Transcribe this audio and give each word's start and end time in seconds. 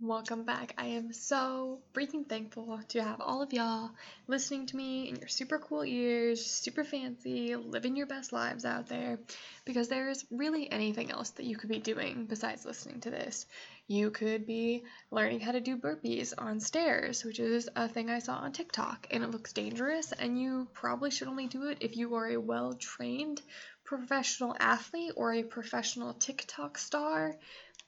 Welcome 0.00 0.44
back. 0.44 0.74
I 0.78 0.86
am 0.86 1.12
so 1.12 1.80
freaking 1.92 2.28
thankful 2.28 2.78
to 2.90 3.02
have 3.02 3.20
all 3.20 3.42
of 3.42 3.52
y'all 3.52 3.90
listening 4.28 4.66
to 4.66 4.76
me 4.76 5.08
in 5.08 5.16
your 5.16 5.26
super 5.26 5.58
cool 5.58 5.82
ears, 5.84 6.46
super 6.46 6.84
fancy, 6.84 7.56
living 7.56 7.96
your 7.96 8.06
best 8.06 8.32
lives 8.32 8.64
out 8.64 8.86
there, 8.86 9.18
because 9.64 9.88
there's 9.88 10.24
really 10.30 10.70
anything 10.70 11.10
else 11.10 11.30
that 11.30 11.46
you 11.46 11.56
could 11.56 11.68
be 11.68 11.80
doing 11.80 12.26
besides 12.26 12.64
listening 12.64 13.00
to 13.00 13.10
this. 13.10 13.44
You 13.88 14.12
could 14.12 14.46
be 14.46 14.84
learning 15.10 15.40
how 15.40 15.50
to 15.50 15.60
do 15.60 15.76
burpees 15.76 16.32
on 16.38 16.60
stairs, 16.60 17.24
which 17.24 17.40
is 17.40 17.68
a 17.74 17.88
thing 17.88 18.08
I 18.08 18.20
saw 18.20 18.36
on 18.36 18.52
TikTok, 18.52 19.08
and 19.10 19.24
it 19.24 19.32
looks 19.32 19.52
dangerous, 19.52 20.12
and 20.12 20.40
you 20.40 20.68
probably 20.74 21.10
should 21.10 21.26
only 21.26 21.48
do 21.48 21.64
it 21.70 21.78
if 21.80 21.96
you 21.96 22.14
are 22.14 22.28
a 22.28 22.36
well 22.36 22.74
trained 22.74 23.42
professional 23.82 24.54
athlete 24.60 25.12
or 25.16 25.32
a 25.32 25.42
professional 25.42 26.12
TikTok 26.12 26.76
star 26.78 27.34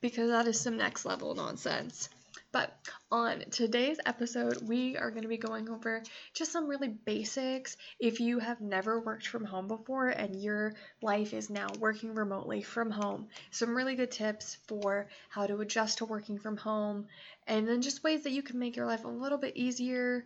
because 0.00 0.30
that 0.30 0.46
is 0.46 0.60
some 0.60 0.76
next 0.76 1.04
level 1.04 1.34
nonsense. 1.34 2.08
But 2.52 2.76
on 3.12 3.44
today's 3.50 3.98
episode, 4.06 4.66
we 4.66 4.96
are 4.96 5.10
going 5.10 5.22
to 5.22 5.28
be 5.28 5.36
going 5.36 5.68
over 5.68 6.02
just 6.34 6.50
some 6.50 6.68
really 6.68 6.88
basics. 6.88 7.76
If 8.00 8.18
you 8.18 8.40
have 8.40 8.60
never 8.60 9.00
worked 9.00 9.28
from 9.28 9.44
home 9.44 9.68
before 9.68 10.08
and 10.08 10.42
your 10.42 10.74
life 11.00 11.32
is 11.32 11.48
now 11.48 11.68
working 11.78 12.14
remotely 12.14 12.62
from 12.62 12.90
home, 12.90 13.28
some 13.52 13.76
really 13.76 13.94
good 13.94 14.10
tips 14.10 14.56
for 14.66 15.06
how 15.28 15.46
to 15.46 15.60
adjust 15.60 15.98
to 15.98 16.06
working 16.06 16.38
from 16.38 16.56
home, 16.56 17.06
and 17.46 17.68
then 17.68 17.82
just 17.82 18.02
ways 18.02 18.24
that 18.24 18.32
you 18.32 18.42
can 18.42 18.58
make 18.58 18.74
your 18.74 18.86
life 18.86 19.04
a 19.04 19.08
little 19.08 19.38
bit 19.38 19.56
easier. 19.56 20.24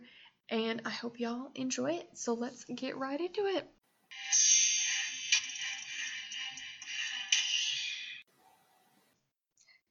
And 0.49 0.81
I 0.85 0.91
hope 0.91 1.19
y'all 1.19 1.51
enjoy 1.53 1.91
it. 1.93 2.09
So 2.13 2.33
let's 2.33 2.65
get 2.65 2.97
right 2.97 3.19
into 3.19 3.45
it. 3.45 3.67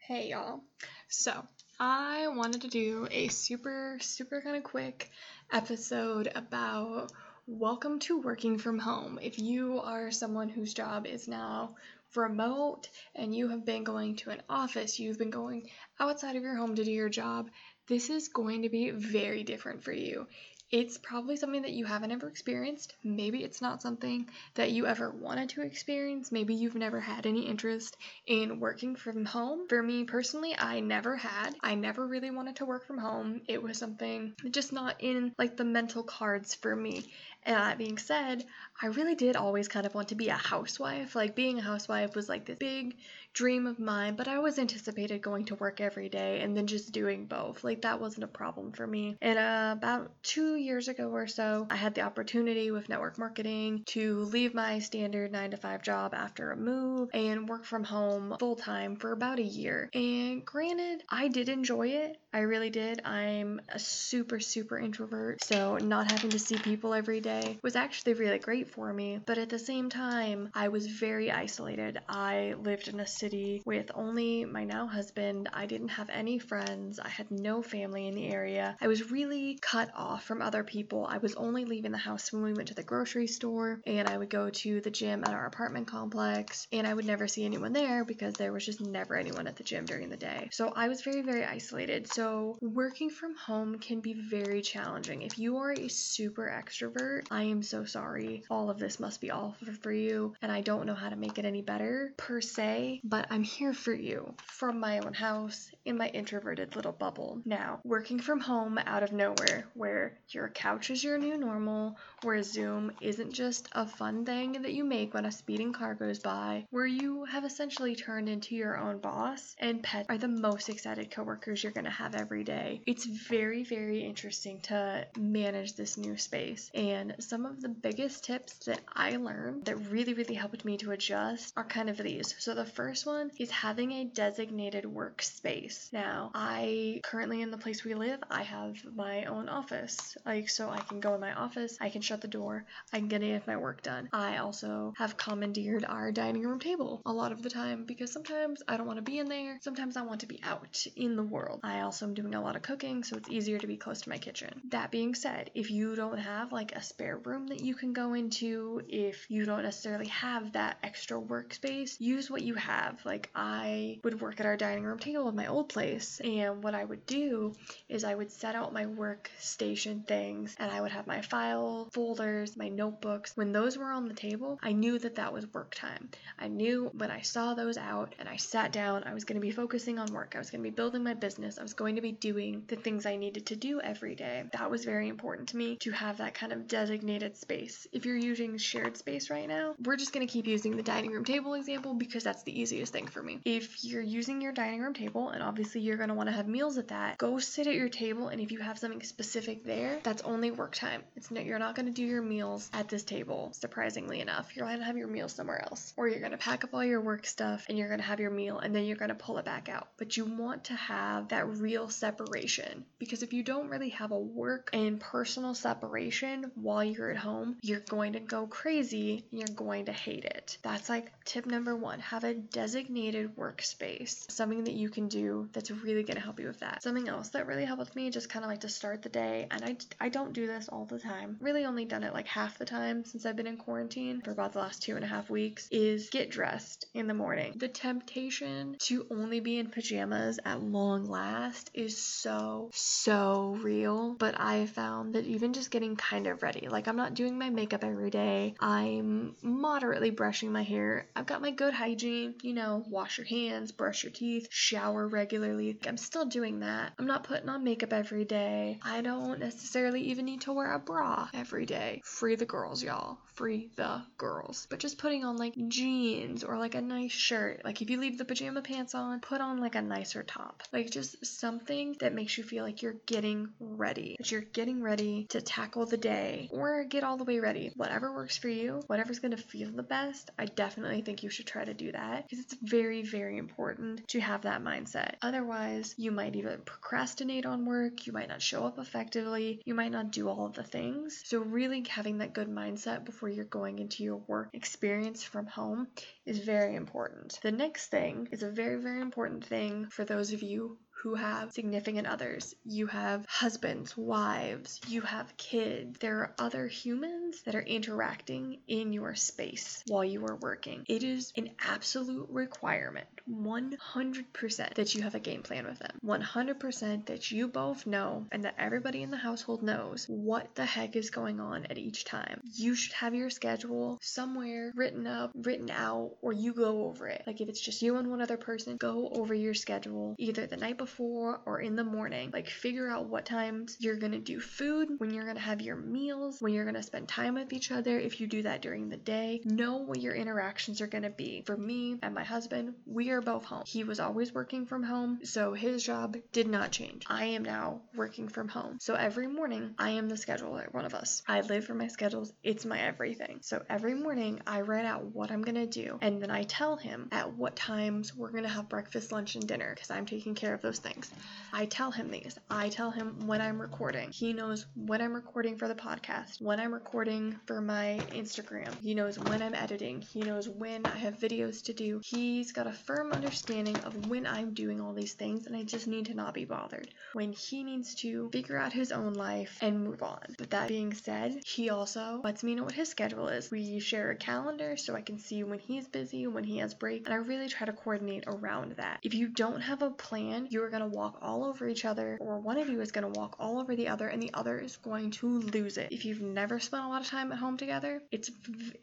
Hey 0.06 0.28
y'all. 0.28 0.60
So, 1.08 1.32
I 1.80 2.28
wanted 2.28 2.60
to 2.60 2.68
do 2.68 3.08
a 3.10 3.28
super, 3.28 3.96
super 4.02 4.42
kind 4.42 4.54
of 4.54 4.62
quick 4.62 5.10
episode 5.50 6.30
about 6.34 7.10
welcome 7.46 8.00
to 8.00 8.20
working 8.20 8.58
from 8.58 8.78
home. 8.78 9.18
If 9.22 9.38
you 9.38 9.80
are 9.80 10.10
someone 10.10 10.50
whose 10.50 10.74
job 10.74 11.06
is 11.06 11.26
now 11.26 11.76
remote 12.14 12.90
and 13.14 13.34
you 13.34 13.48
have 13.48 13.64
been 13.64 13.82
going 13.82 14.16
to 14.16 14.28
an 14.28 14.42
office, 14.50 14.98
you've 14.98 15.16
been 15.16 15.30
going 15.30 15.70
outside 15.98 16.36
of 16.36 16.42
your 16.42 16.54
home 16.54 16.76
to 16.76 16.84
do 16.84 16.92
your 16.92 17.08
job, 17.08 17.48
this 17.86 18.10
is 18.10 18.28
going 18.28 18.60
to 18.60 18.68
be 18.68 18.90
very 18.90 19.42
different 19.42 19.84
for 19.84 19.92
you 19.92 20.26
it's 20.70 20.98
probably 20.98 21.36
something 21.36 21.62
that 21.62 21.72
you 21.72 21.84
haven't 21.84 22.10
ever 22.10 22.28
experienced. 22.28 22.94
Maybe 23.04 23.44
it's 23.44 23.62
not 23.62 23.82
something 23.82 24.28
that 24.54 24.72
you 24.72 24.86
ever 24.86 25.10
wanted 25.10 25.50
to 25.50 25.62
experience. 25.62 26.32
Maybe 26.32 26.54
you've 26.54 26.74
never 26.74 27.00
had 27.00 27.26
any 27.26 27.46
interest 27.46 27.96
in 28.26 28.58
working 28.58 28.96
from 28.96 29.24
home. 29.24 29.68
For 29.68 29.82
me 29.82 30.04
personally, 30.04 30.56
I 30.58 30.80
never 30.80 31.16
had. 31.16 31.54
I 31.60 31.74
never 31.74 32.06
really 32.06 32.30
wanted 32.30 32.56
to 32.56 32.64
work 32.64 32.86
from 32.86 32.98
home. 32.98 33.42
It 33.46 33.62
was 33.62 33.78
something 33.78 34.34
just 34.50 34.72
not 34.72 34.96
in 35.00 35.32
like 35.38 35.56
the 35.56 35.64
mental 35.64 36.02
cards 36.02 36.54
for 36.54 36.74
me. 36.74 37.12
And 37.44 37.56
that 37.56 37.78
being 37.78 37.98
said, 37.98 38.44
I 38.80 38.86
really 38.86 39.14
did 39.14 39.36
always 39.36 39.68
kind 39.68 39.86
of 39.86 39.94
want 39.94 40.08
to 40.08 40.14
be 40.14 40.28
a 40.28 40.34
housewife. 40.34 41.14
Like 41.14 41.36
being 41.36 41.58
a 41.58 41.62
housewife 41.62 42.16
was 42.16 42.28
like 42.28 42.46
this 42.46 42.58
big 42.58 42.96
dream 43.34 43.66
of 43.66 43.78
mine, 43.78 44.14
but 44.16 44.28
I 44.28 44.36
always 44.36 44.58
anticipated 44.58 45.20
going 45.20 45.44
to 45.46 45.56
work 45.56 45.80
every 45.80 46.08
day 46.08 46.40
and 46.40 46.56
then 46.56 46.66
just 46.66 46.92
doing 46.92 47.26
both. 47.26 47.64
Like 47.64 47.82
that 47.82 48.00
wasn't 48.00 48.24
a 48.24 48.28
problem 48.28 48.72
for 48.72 48.86
me. 48.86 49.16
And 49.20 49.38
uh, 49.38 49.74
about 49.76 50.10
two 50.22 50.56
years 50.56 50.88
ago 50.88 51.10
or 51.10 51.26
so, 51.26 51.66
I 51.68 51.76
had 51.76 51.94
the 51.94 52.02
opportunity 52.02 52.70
with 52.70 52.88
network 52.88 53.18
marketing 53.18 53.82
to 53.86 54.24
leave 54.24 54.54
my 54.54 54.78
standard 54.78 55.32
nine 55.32 55.50
to 55.50 55.56
five 55.56 55.82
job 55.82 56.14
after 56.14 56.52
a 56.52 56.56
move 56.56 57.10
and 57.12 57.48
work 57.48 57.64
from 57.64 57.84
home 57.84 58.36
full 58.38 58.56
time 58.56 58.96
for 58.96 59.12
about 59.12 59.38
a 59.38 59.42
year. 59.42 59.90
And 59.92 60.44
granted, 60.44 61.02
I 61.08 61.28
did 61.28 61.48
enjoy 61.48 61.88
it. 61.88 62.16
I 62.34 62.40
really 62.40 62.70
did. 62.70 63.00
I'm 63.04 63.60
a 63.68 63.78
super, 63.78 64.40
super 64.40 64.76
introvert, 64.76 65.40
so 65.40 65.76
not 65.76 66.10
having 66.10 66.30
to 66.30 66.38
see 66.40 66.56
people 66.56 66.92
every 66.92 67.20
day 67.20 67.60
was 67.62 67.76
actually 67.76 68.14
really 68.14 68.40
great 68.40 68.68
for 68.70 68.92
me. 68.92 69.20
But 69.24 69.38
at 69.38 69.50
the 69.50 69.58
same 69.60 69.88
time, 69.88 70.50
I 70.52 70.66
was 70.66 70.84
very 70.88 71.30
isolated. 71.30 72.00
I 72.08 72.54
lived 72.58 72.88
in 72.88 72.98
a 72.98 73.06
city 73.06 73.62
with 73.64 73.92
only 73.94 74.44
my 74.46 74.64
now 74.64 74.88
husband. 74.88 75.48
I 75.52 75.66
didn't 75.66 75.90
have 75.90 76.10
any 76.10 76.40
friends. 76.40 76.98
I 76.98 77.08
had 77.08 77.30
no 77.30 77.62
family 77.62 78.08
in 78.08 78.16
the 78.16 78.26
area. 78.26 78.76
I 78.80 78.88
was 78.88 79.12
really 79.12 79.56
cut 79.62 79.90
off 79.94 80.24
from 80.24 80.42
other 80.42 80.64
people. 80.64 81.06
I 81.08 81.18
was 81.18 81.36
only 81.36 81.64
leaving 81.64 81.92
the 81.92 81.98
house 81.98 82.32
when 82.32 82.42
we 82.42 82.52
went 82.52 82.66
to 82.66 82.74
the 82.74 82.82
grocery 82.82 83.28
store, 83.28 83.80
and 83.86 84.08
I 84.08 84.18
would 84.18 84.30
go 84.30 84.50
to 84.50 84.80
the 84.80 84.90
gym 84.90 85.22
at 85.22 85.34
our 85.34 85.46
apartment 85.46 85.86
complex, 85.86 86.66
and 86.72 86.84
I 86.84 86.94
would 86.94 87.06
never 87.06 87.28
see 87.28 87.44
anyone 87.44 87.72
there 87.72 88.04
because 88.04 88.34
there 88.34 88.52
was 88.52 88.66
just 88.66 88.80
never 88.80 89.14
anyone 89.14 89.46
at 89.46 89.54
the 89.54 89.62
gym 89.62 89.84
during 89.84 90.10
the 90.10 90.16
day. 90.16 90.48
So 90.50 90.72
I 90.74 90.88
was 90.88 91.02
very, 91.02 91.22
very 91.22 91.44
isolated. 91.44 92.08
So 92.08 92.23
so, 92.24 92.56
working 92.62 93.10
from 93.10 93.36
home 93.36 93.78
can 93.78 94.00
be 94.00 94.14
very 94.14 94.62
challenging. 94.62 95.20
If 95.20 95.38
you 95.38 95.58
are 95.58 95.72
a 95.72 95.88
super 95.88 96.48
extrovert, 96.48 97.26
I 97.30 97.42
am 97.42 97.62
so 97.62 97.84
sorry. 97.84 98.44
All 98.48 98.70
of 98.70 98.78
this 98.78 98.98
must 98.98 99.20
be 99.20 99.30
awful 99.30 99.68
for 99.82 99.92
you, 99.92 100.32
and 100.40 100.50
I 100.50 100.62
don't 100.62 100.86
know 100.86 100.94
how 100.94 101.10
to 101.10 101.16
make 101.16 101.36
it 101.36 101.44
any 101.44 101.60
better 101.60 102.14
per 102.16 102.40
se, 102.40 103.02
but 103.04 103.26
I'm 103.28 103.42
here 103.42 103.74
for 103.74 103.92
you 103.92 104.34
from 104.46 104.80
my 104.80 105.00
own 105.00 105.12
house 105.12 105.70
in 105.84 105.98
my 105.98 106.08
introverted 106.08 106.76
little 106.76 106.92
bubble. 106.92 107.42
Now, 107.44 107.80
working 107.84 108.18
from 108.18 108.40
home 108.40 108.78
out 108.78 109.02
of 109.02 109.12
nowhere, 109.12 109.66
where 109.74 110.16
your 110.30 110.48
couch 110.48 110.88
is 110.88 111.04
your 111.04 111.18
new 111.18 111.36
normal, 111.36 111.98
where 112.22 112.42
Zoom 112.42 112.90
isn't 113.02 113.32
just 113.32 113.68
a 113.72 113.86
fun 113.86 114.24
thing 114.24 114.62
that 114.62 114.72
you 114.72 114.84
make 114.84 115.12
when 115.12 115.26
a 115.26 115.32
speeding 115.32 115.74
car 115.74 115.94
goes 115.94 116.20
by, 116.20 116.66
where 116.70 116.86
you 116.86 117.24
have 117.24 117.44
essentially 117.44 117.94
turned 117.94 118.30
into 118.30 118.54
your 118.54 118.78
own 118.78 118.98
boss, 118.98 119.54
and 119.58 119.82
pets 119.82 120.06
are 120.08 120.16
the 120.16 120.26
most 120.26 120.70
excited 120.70 121.10
coworkers 121.10 121.62
you're 121.62 121.72
gonna 121.72 121.90
have 121.90 122.13
every 122.14 122.44
day. 122.44 122.80
It's 122.86 123.04
very, 123.04 123.64
very 123.64 124.00
interesting 124.00 124.60
to 124.62 125.06
manage 125.18 125.74
this 125.74 125.96
new 125.96 126.16
space. 126.16 126.70
And 126.74 127.16
some 127.18 127.46
of 127.46 127.60
the 127.60 127.68
biggest 127.68 128.24
tips 128.24 128.64
that 128.66 128.80
I 128.92 129.16
learned 129.16 129.66
that 129.66 129.90
really, 129.90 130.14
really 130.14 130.34
helped 130.34 130.64
me 130.64 130.76
to 130.78 130.92
adjust 130.92 131.52
are 131.56 131.64
kind 131.64 131.90
of 131.90 131.98
these. 131.98 132.34
So 132.38 132.54
the 132.54 132.64
first 132.64 133.06
one 133.06 133.30
is 133.38 133.50
having 133.50 133.92
a 133.92 134.04
designated 134.04 134.84
workspace. 134.84 135.92
Now, 135.92 136.30
I 136.34 137.00
currently 137.02 137.42
in 137.42 137.50
the 137.50 137.58
place 137.58 137.84
we 137.84 137.94
live, 137.94 138.20
I 138.30 138.42
have 138.42 138.76
my 138.94 139.24
own 139.24 139.48
office. 139.48 140.16
Like, 140.24 140.48
so 140.48 140.70
I 140.70 140.78
can 140.78 141.00
go 141.00 141.14
in 141.14 141.20
my 141.20 141.32
office, 141.34 141.76
I 141.80 141.90
can 141.90 142.02
shut 142.02 142.20
the 142.20 142.28
door, 142.28 142.64
I 142.92 142.98
can 142.98 143.08
get 143.08 143.22
any 143.22 143.34
of 143.34 143.46
my 143.46 143.56
work 143.56 143.82
done. 143.82 144.08
I 144.12 144.38
also 144.38 144.94
have 144.96 145.16
commandeered 145.16 145.84
our 145.84 146.12
dining 146.12 146.42
room 146.42 146.60
table 146.60 147.02
a 147.06 147.12
lot 147.12 147.32
of 147.32 147.42
the 147.42 147.50
time 147.50 147.84
because 147.84 148.12
sometimes 148.12 148.62
I 148.68 148.76
don't 148.76 148.86
want 148.86 148.98
to 148.98 149.02
be 149.02 149.18
in 149.18 149.28
there, 149.28 149.58
sometimes 149.62 149.96
I 149.96 150.02
want 150.02 150.20
to 150.20 150.26
be 150.26 150.40
out 150.42 150.86
in 150.96 151.16
the 151.16 151.22
world. 151.22 151.60
I 151.62 151.80
also 151.80 152.03
I'm 152.04 152.14
doing 152.14 152.34
a 152.34 152.40
lot 152.42 152.56
of 152.56 152.62
cooking, 152.62 153.02
so 153.02 153.16
it's 153.16 153.28
easier 153.28 153.58
to 153.58 153.66
be 153.66 153.76
close 153.76 154.02
to 154.02 154.10
my 154.10 154.18
kitchen. 154.18 154.60
That 154.68 154.90
being 154.90 155.14
said, 155.14 155.50
if 155.54 155.70
you 155.70 155.96
don't 155.96 156.18
have 156.18 156.52
like 156.52 156.72
a 156.72 156.82
spare 156.82 157.16
room 157.16 157.46
that 157.48 157.60
you 157.60 157.74
can 157.74 157.92
go 157.92 158.14
into, 158.14 158.82
if 158.88 159.30
you 159.30 159.44
don't 159.44 159.62
necessarily 159.62 160.08
have 160.08 160.52
that 160.52 160.78
extra 160.82 161.20
workspace, 161.20 162.00
use 162.00 162.30
what 162.30 162.42
you 162.42 162.54
have. 162.54 163.04
Like 163.04 163.30
I 163.34 164.00
would 164.04 164.20
work 164.20 164.40
at 164.40 164.46
our 164.46 164.56
dining 164.56 164.84
room 164.84 164.98
table 164.98 165.28
in 165.28 165.36
my 165.36 165.46
old 165.46 165.68
place, 165.70 166.20
and 166.20 166.62
what 166.62 166.74
I 166.74 166.84
would 166.84 167.06
do 167.06 167.54
is 167.88 168.04
I 168.04 168.14
would 168.14 168.30
set 168.30 168.54
out 168.54 168.72
my 168.72 168.84
workstation 168.84 170.06
things 170.06 170.54
and 170.58 170.70
I 170.70 170.80
would 170.80 170.92
have 170.92 171.06
my 171.06 171.22
file 171.22 171.88
folders, 171.92 172.56
my 172.56 172.68
notebooks. 172.68 173.36
When 173.36 173.52
those 173.52 173.78
were 173.78 173.90
on 173.90 174.08
the 174.08 174.14
table, 174.14 174.58
I 174.62 174.72
knew 174.72 174.98
that 174.98 175.14
that 175.16 175.32
was 175.32 175.46
work 175.52 175.74
time. 175.74 176.10
I 176.38 176.48
knew 176.48 176.90
when 176.92 177.10
I 177.10 177.20
saw 177.20 177.54
those 177.54 177.78
out 177.78 178.14
and 178.18 178.28
I 178.28 178.36
sat 178.36 178.72
down, 178.72 179.04
I 179.04 179.14
was 179.14 179.24
going 179.24 179.40
to 179.40 179.46
be 179.46 179.50
focusing 179.50 179.98
on 179.98 180.12
work. 180.12 180.34
I 180.34 180.38
was 180.38 180.50
going 180.50 180.62
to 180.62 180.70
be 180.70 180.74
building 180.74 181.04
my 181.04 181.14
business. 181.14 181.58
I 181.58 181.62
was 181.62 181.74
going 181.74 181.83
to 181.92 182.00
be 182.00 182.12
doing 182.12 182.64
the 182.66 182.76
things 182.76 183.06
I 183.06 183.16
needed 183.16 183.46
to 183.46 183.56
do 183.56 183.80
every 183.80 184.14
day. 184.14 184.44
That 184.52 184.70
was 184.70 184.84
very 184.84 185.08
important 185.08 185.50
to 185.50 185.56
me 185.56 185.76
to 185.76 185.90
have 185.92 186.18
that 186.18 186.34
kind 186.34 186.52
of 186.52 186.66
designated 186.66 187.36
space. 187.36 187.86
If 187.92 188.06
you're 188.06 188.16
using 188.16 188.56
shared 188.58 188.96
space 188.96 189.30
right 189.30 189.46
now, 189.46 189.74
we're 189.84 189.96
just 189.96 190.12
going 190.12 190.26
to 190.26 190.32
keep 190.32 190.46
using 190.46 190.76
the 190.76 190.82
dining 190.82 191.12
room 191.12 191.24
table 191.24 191.54
example 191.54 191.94
because 191.94 192.24
that's 192.24 192.42
the 192.42 192.58
easiest 192.58 192.92
thing 192.92 193.06
for 193.06 193.22
me. 193.22 193.40
If 193.44 193.84
you're 193.84 194.02
using 194.02 194.40
your 194.40 194.52
dining 194.52 194.80
room 194.80 194.94
table 194.94 195.28
and 195.28 195.42
obviously 195.42 195.82
you're 195.82 195.96
going 195.96 196.08
to 196.08 196.14
want 196.14 196.28
to 196.28 196.34
have 196.34 196.48
meals 196.48 196.78
at 196.78 196.88
that, 196.88 197.18
go 197.18 197.38
sit 197.38 197.66
at 197.66 197.74
your 197.74 197.88
table 197.88 198.28
and 198.28 198.40
if 198.40 198.52
you 198.52 198.60
have 198.60 198.78
something 198.78 199.02
specific 199.02 199.64
there, 199.64 199.98
that's 200.02 200.22
only 200.22 200.50
work 200.50 200.74
time. 200.74 201.02
It's 201.16 201.30
no, 201.30 201.40
you're 201.40 201.58
not 201.58 201.74
going 201.74 201.86
to 201.86 201.92
do 201.92 202.04
your 202.04 202.22
meals 202.22 202.70
at 202.72 202.88
this 202.88 203.02
table, 203.02 203.50
surprisingly 203.52 204.20
enough. 204.20 204.54
You're 204.54 204.66
going 204.66 204.78
to 204.78 204.84
have 204.84 204.96
your 204.96 205.08
meals 205.08 205.32
somewhere 205.32 205.62
else. 205.62 205.92
Or 205.96 206.08
you're 206.08 206.20
going 206.20 206.32
to 206.32 206.38
pack 206.38 206.64
up 206.64 206.74
all 206.74 206.84
your 206.84 207.00
work 207.00 207.26
stuff 207.26 207.66
and 207.68 207.76
you're 207.76 207.88
going 207.88 208.00
to 208.00 208.06
have 208.06 208.20
your 208.20 208.30
meal 208.30 208.58
and 208.58 208.74
then 208.74 208.84
you're 208.84 208.96
going 208.96 209.10
to 209.10 209.14
pull 209.14 209.38
it 209.38 209.44
back 209.44 209.68
out. 209.68 209.88
But 209.96 210.16
you 210.16 210.24
want 210.24 210.64
to 210.64 210.74
have 210.74 211.28
that 211.28 211.48
real 211.48 211.73
real 211.74 211.88
separation 211.88 212.84
because 213.00 213.24
if 213.24 213.32
you 213.32 213.42
don't 213.42 213.68
really 213.68 213.88
have 213.88 214.12
a 214.12 214.18
work 214.18 214.70
and 214.72 215.00
personal 215.00 215.54
separation 215.54 216.52
while 216.54 216.84
you're 216.84 217.10
at 217.10 217.16
home, 217.16 217.56
you're 217.62 217.80
going 217.80 218.12
to 218.12 218.20
go 218.20 218.46
crazy 218.46 219.24
you're 219.32 219.56
going 219.56 219.86
to 219.86 219.92
hate 219.92 220.24
it. 220.24 220.56
That's 220.62 220.88
like 220.88 221.10
tip 221.24 221.46
number 221.46 221.74
one 221.74 221.98
have 221.98 222.22
a 222.22 222.34
designated 222.34 223.34
workspace, 223.36 224.30
something 224.30 224.64
that 224.64 224.74
you 224.74 224.88
can 224.88 225.08
do 225.08 225.48
that's 225.52 225.72
really 225.72 226.04
going 226.04 226.16
to 226.16 226.22
help 226.22 226.38
you 226.38 226.46
with 226.46 226.60
that. 226.60 226.84
Something 226.84 227.08
else 227.08 227.30
that 227.30 227.48
really 227.48 227.64
helped 227.64 227.96
me 227.96 228.10
just 228.10 228.28
kind 228.28 228.44
of 228.44 228.50
like 228.50 228.60
to 228.60 228.68
start 228.68 229.02
the 229.02 229.08
day, 229.08 229.48
and 229.50 229.64
I, 229.64 229.76
I 230.06 230.08
don't 230.10 230.32
do 230.32 230.46
this 230.46 230.68
all 230.68 230.84
the 230.84 231.00
time, 231.00 231.38
really 231.40 231.64
only 231.64 231.86
done 231.86 232.04
it 232.04 232.14
like 232.14 232.28
half 232.28 232.56
the 232.56 232.64
time 232.64 233.04
since 233.04 233.26
I've 233.26 233.36
been 233.36 233.48
in 233.48 233.56
quarantine 233.56 234.20
for 234.20 234.30
about 234.30 234.52
the 234.52 234.60
last 234.60 234.82
two 234.82 234.94
and 234.94 235.04
a 235.04 235.08
half 235.08 235.28
weeks, 235.28 235.68
is 235.72 236.10
get 236.10 236.30
dressed 236.30 236.86
in 236.94 237.08
the 237.08 237.14
morning. 237.14 237.54
The 237.56 237.68
temptation 237.68 238.76
to 238.80 239.06
only 239.10 239.40
be 239.40 239.58
in 239.58 239.70
pajamas 239.70 240.38
at 240.44 240.62
long 240.62 241.08
last 241.08 241.63
is 241.72 241.96
so, 241.96 242.70
so 242.72 243.56
real, 243.62 244.14
but 244.14 244.38
I 244.38 244.66
found 244.66 245.14
that 245.14 245.24
even 245.24 245.52
just 245.52 245.70
getting 245.70 245.96
kind 245.96 246.26
of 246.26 246.42
ready, 246.42 246.68
like 246.68 246.88
I'm 246.88 246.96
not 246.96 247.14
doing 247.14 247.38
my 247.38 247.50
makeup 247.50 247.84
every 247.84 248.10
day, 248.10 248.54
I'm 248.60 249.36
moderately 249.42 250.10
brushing 250.10 250.52
my 250.52 250.62
hair, 250.62 251.08
I've 251.16 251.26
got 251.26 251.42
my 251.42 251.50
good 251.50 251.74
hygiene, 251.74 252.34
you 252.42 252.54
know, 252.54 252.84
wash 252.88 253.18
your 253.18 253.26
hands, 253.26 253.72
brush 253.72 254.02
your 254.02 254.12
teeth, 254.12 254.48
shower 254.50 255.06
regularly. 255.06 255.78
I'm 255.86 255.96
still 255.96 256.26
doing 256.26 256.60
that. 256.60 256.92
I'm 256.98 257.06
not 257.06 257.24
putting 257.24 257.48
on 257.48 257.64
makeup 257.64 257.92
every 257.92 258.24
day. 258.24 258.78
I 258.82 259.00
don't 259.00 259.38
necessarily 259.38 260.02
even 260.02 260.24
need 260.24 260.42
to 260.42 260.52
wear 260.52 260.72
a 260.72 260.78
bra 260.78 261.28
every 261.34 261.66
day. 261.66 262.00
Free 262.04 262.36
the 262.36 262.44
girls, 262.44 262.82
y'all. 262.82 263.18
Free 263.34 263.70
the 263.76 264.02
girls. 264.16 264.66
But 264.70 264.78
just 264.78 264.98
putting 264.98 265.24
on 265.24 265.36
like 265.36 265.54
jeans 265.68 266.44
or 266.44 266.58
like 266.58 266.74
a 266.74 266.80
nice 266.80 267.12
shirt. 267.12 267.62
Like 267.64 267.82
if 267.82 267.90
you 267.90 267.98
leave 267.98 268.18
the 268.18 268.24
pajama 268.24 268.62
pants 268.62 268.94
on, 268.94 269.20
put 269.20 269.40
on 269.40 269.58
like 269.58 269.74
a 269.74 269.82
nicer 269.82 270.22
top. 270.22 270.62
Like 270.72 270.90
just 270.90 271.24
something 271.54 271.94
that 272.00 272.12
makes 272.12 272.36
you 272.36 272.42
feel 272.42 272.64
like 272.64 272.82
you're 272.82 272.96
getting 273.06 273.48
ready. 273.60 274.16
That 274.18 274.32
you're 274.32 274.40
getting 274.40 274.82
ready 274.82 275.26
to 275.30 275.40
tackle 275.40 275.86
the 275.86 275.96
day 275.96 276.48
or 276.50 276.82
get 276.82 277.04
all 277.04 277.16
the 277.16 277.22
way 277.22 277.38
ready. 277.38 277.70
Whatever 277.76 278.12
works 278.12 278.36
for 278.36 278.48
you, 278.48 278.82
whatever's 278.88 279.20
going 279.20 279.36
to 279.36 279.42
feel 279.42 279.70
the 279.70 279.84
best, 279.84 280.32
I 280.36 280.46
definitely 280.46 281.02
think 281.02 281.22
you 281.22 281.30
should 281.30 281.46
try 281.46 281.64
to 281.64 281.72
do 281.72 281.92
that 281.92 282.24
because 282.24 282.44
it's 282.44 282.56
very, 282.60 283.02
very 283.02 283.38
important 283.38 284.08
to 284.08 284.20
have 284.20 284.42
that 284.42 284.64
mindset. 284.64 285.14
Otherwise, 285.22 285.94
you 285.96 286.10
might 286.10 286.34
even 286.34 286.60
procrastinate 286.64 287.46
on 287.46 287.66
work, 287.66 288.04
you 288.04 288.12
might 288.12 288.28
not 288.28 288.42
show 288.42 288.64
up 288.64 288.80
effectively, 288.80 289.62
you 289.64 289.74
might 289.74 289.92
not 289.92 290.10
do 290.10 290.28
all 290.28 290.46
of 290.46 290.54
the 290.54 290.64
things. 290.64 291.22
So, 291.24 291.38
really 291.38 291.84
having 291.88 292.18
that 292.18 292.34
good 292.34 292.48
mindset 292.48 293.04
before 293.04 293.28
you're 293.28 293.44
going 293.44 293.78
into 293.78 294.02
your 294.02 294.16
work 294.26 294.48
experience 294.54 295.22
from 295.22 295.46
home 295.46 295.86
is 296.26 296.40
very 296.40 296.74
important. 296.74 297.38
The 297.42 297.52
next 297.52 297.92
thing 297.92 298.28
is 298.32 298.42
a 298.42 298.50
very, 298.50 298.80
very 298.80 299.00
important 299.00 299.44
thing 299.44 299.86
for 299.90 300.04
those 300.04 300.32
of 300.32 300.42
you 300.42 300.78
who 301.04 301.14
have 301.14 301.52
significant 301.52 302.06
others. 302.06 302.54
You 302.64 302.86
have 302.86 303.26
husbands, 303.28 303.94
wives, 303.94 304.80
you 304.88 305.02
have 305.02 305.36
kids. 305.36 305.98
There 305.98 306.16
are 306.20 306.34
other 306.38 306.66
humans 306.66 307.42
that 307.42 307.54
are 307.54 307.60
interacting 307.60 308.60
in 308.66 308.94
your 308.94 309.14
space 309.14 309.84
while 309.86 310.02
you 310.02 310.24
are 310.24 310.38
working. 310.40 310.86
It 310.88 311.04
is 311.04 311.30
an 311.36 311.50
absolute 311.58 312.28
requirement, 312.30 313.06
100% 313.28 314.74
that 314.74 314.94
you 314.94 315.02
have 315.02 315.14
a 315.14 315.20
game 315.20 315.42
plan 315.42 315.66
with 315.66 315.78
them. 315.78 315.98
100% 316.04 317.06
that 317.06 317.30
you 317.30 317.48
both 317.48 317.86
know 317.86 318.26
and 318.32 318.44
that 318.44 318.54
everybody 318.58 319.02
in 319.02 319.10
the 319.10 319.16
household 319.16 319.62
knows 319.62 320.04
what 320.08 320.54
the 320.54 320.64
heck 320.64 320.96
is 320.96 321.10
going 321.10 321.40
on 321.40 321.66
at 321.66 321.78
each 321.78 322.04
time. 322.04 322.40
You 322.52 322.74
should 322.74 322.92
have 322.94 323.14
your 323.14 323.30
schedule 323.30 323.98
somewhere 324.02 324.72
written 324.74 325.06
up, 325.06 325.30
written 325.34 325.70
out, 325.70 326.16
or 326.20 326.32
you 326.32 326.52
go 326.52 326.84
over 326.84 327.08
it. 327.08 327.22
Like 327.26 327.40
if 327.40 327.48
it's 327.48 327.60
just 327.60 327.82
you 327.82 327.96
and 327.96 328.10
one 328.10 328.20
other 328.20 328.36
person, 328.36 328.76
go 328.76 329.08
over 329.14 329.34
your 329.34 329.54
schedule 329.54 330.14
either 330.18 330.46
the 330.46 330.56
night 330.56 330.78
before 330.78 331.40
or 331.46 331.60
in 331.60 331.76
the 331.76 331.84
morning. 331.84 332.30
Like 332.32 332.48
figure 332.48 332.90
out 332.90 333.06
what 333.06 333.26
times 333.26 333.76
you're 333.80 333.96
gonna 333.96 334.18
do 334.18 334.40
food, 334.40 334.88
when 334.98 335.12
you're 335.12 335.26
gonna 335.26 335.40
have 335.40 335.62
your 335.62 335.76
meals, 335.76 336.40
when 336.40 336.52
you're 336.52 336.64
gonna 336.64 336.82
spend 336.82 337.08
time 337.08 337.34
with 337.34 337.52
each 337.52 337.70
other. 337.70 337.98
If 337.98 338.20
you 338.20 338.26
do 338.26 338.42
that 338.42 338.62
during 338.62 338.88
the 338.88 338.96
day, 338.96 339.40
know 339.44 339.78
what 339.78 340.00
your 340.00 340.14
interactions 340.14 340.80
are 340.80 340.86
gonna 340.86 341.10
be. 341.10 341.42
For 341.46 341.56
me 341.56 341.98
and 342.02 342.14
my 342.14 342.24
husband, 342.24 342.74
we 342.86 343.10
both 343.20 343.44
home. 343.44 343.64
He 343.66 343.84
was 343.84 344.00
always 344.00 344.32
working 344.32 344.66
from 344.66 344.82
home, 344.82 345.20
so 345.24 345.52
his 345.54 345.84
job 345.84 346.16
did 346.32 346.48
not 346.48 346.70
change. 346.70 347.04
I 347.08 347.26
am 347.26 347.42
now 347.42 347.82
working 347.94 348.28
from 348.28 348.48
home. 348.48 348.78
So 348.80 348.94
every 348.94 349.26
morning, 349.26 349.74
I 349.78 349.90
am 349.90 350.08
the 350.08 350.14
scheduler, 350.14 350.72
one 350.72 350.84
of 350.84 350.94
us. 350.94 351.22
I 351.28 351.40
live 351.42 351.64
for 351.64 351.74
my 351.74 351.88
schedules, 351.88 352.32
it's 352.42 352.64
my 352.64 352.80
everything. 352.80 353.38
So 353.42 353.62
every 353.68 353.94
morning, 353.94 354.40
I 354.46 354.60
write 354.62 354.86
out 354.86 355.04
what 355.04 355.30
I'm 355.30 355.42
gonna 355.42 355.66
do, 355.66 355.98
and 356.00 356.22
then 356.22 356.30
I 356.30 356.42
tell 356.44 356.76
him 356.76 357.08
at 357.12 357.34
what 357.34 357.56
times 357.56 358.14
we're 358.14 358.30
gonna 358.30 358.48
have 358.48 358.68
breakfast, 358.68 359.12
lunch, 359.12 359.34
and 359.34 359.46
dinner 359.46 359.72
because 359.74 359.90
I'm 359.90 360.06
taking 360.06 360.34
care 360.34 360.54
of 360.54 360.62
those 360.62 360.78
things. 360.78 361.10
I 361.52 361.66
tell 361.66 361.90
him 361.90 362.10
these. 362.10 362.38
I 362.50 362.68
tell 362.68 362.90
him 362.90 363.26
when 363.26 363.40
I'm 363.40 363.60
recording. 363.60 364.10
He 364.10 364.32
knows 364.32 364.66
when 364.74 365.00
I'm 365.00 365.14
recording 365.14 365.56
for 365.56 365.68
the 365.68 365.74
podcast, 365.74 366.40
when 366.40 366.60
I'm 366.60 366.72
recording 366.74 367.38
for 367.46 367.60
my 367.60 368.00
Instagram. 368.10 368.74
He 368.80 368.94
knows 368.94 369.18
when 369.18 369.42
I'm 369.42 369.54
editing. 369.54 370.00
He 370.00 370.20
knows 370.20 370.48
when 370.48 370.84
I 370.86 370.96
have 370.96 371.18
videos 371.18 371.62
to 371.64 371.72
do. 371.72 372.00
He's 372.04 372.52
got 372.52 372.66
a 372.66 372.72
firm 372.72 373.03
understanding 373.12 373.76
of 373.78 374.08
when 374.08 374.26
I'm 374.26 374.54
doing 374.54 374.80
all 374.80 374.92
these 374.92 375.14
things, 375.14 375.46
and 375.46 375.56
I 375.56 375.62
just 375.62 375.86
need 375.86 376.06
to 376.06 376.14
not 376.14 376.34
be 376.34 376.44
bothered. 376.44 376.88
When 377.12 377.32
he 377.32 377.64
needs 377.64 377.94
to 377.96 378.30
figure 378.30 378.56
out 378.56 378.72
his 378.72 378.92
own 378.92 379.14
life 379.14 379.58
and 379.60 379.84
move 379.84 380.02
on. 380.02 380.34
But 380.38 380.50
that 380.50 380.68
being 380.68 380.94
said, 380.94 381.42
he 381.44 381.70
also 381.70 382.20
lets 382.22 382.42
me 382.42 382.54
know 382.54 382.64
what 382.64 382.72
his 382.72 382.88
schedule 382.88 383.28
is. 383.28 383.50
We 383.50 383.80
share 383.80 384.10
a 384.10 384.16
calendar 384.16 384.76
so 384.76 384.94
I 384.94 385.00
can 385.00 385.18
see 385.18 385.44
when 385.44 385.58
he's 385.58 385.88
busy, 385.88 386.26
when 386.26 386.44
he 386.44 386.58
has 386.58 386.74
break, 386.74 387.06
and 387.06 387.14
I 387.14 387.18
really 387.18 387.48
try 387.48 387.66
to 387.66 387.72
coordinate 387.72 388.24
around 388.26 388.72
that. 388.72 389.00
If 389.02 389.14
you 389.14 389.28
don't 389.28 389.60
have 389.60 389.82
a 389.82 389.90
plan, 389.90 390.48
you're 390.50 390.70
going 390.70 390.82
to 390.82 390.96
walk 390.96 391.18
all 391.22 391.44
over 391.44 391.68
each 391.68 391.84
other, 391.84 392.18
or 392.20 392.38
one 392.38 392.58
of 392.58 392.68
you 392.68 392.80
is 392.80 392.92
going 392.92 393.10
to 393.10 393.18
walk 393.18 393.36
all 393.38 393.58
over 393.58 393.76
the 393.76 393.88
other, 393.88 394.08
and 394.08 394.22
the 394.22 394.30
other 394.34 394.58
is 394.58 394.76
going 394.76 395.10
to 395.12 395.40
lose 395.40 395.78
it. 395.78 395.92
If 395.92 396.04
you've 396.04 396.20
never 396.20 396.60
spent 396.60 396.84
a 396.84 396.88
lot 396.88 397.02
of 397.02 397.08
time 397.08 397.32
at 397.32 397.38
home 397.38 397.56
together, 397.56 398.02
it's 398.10 398.30